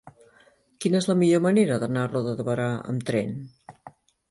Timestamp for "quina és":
0.85-1.07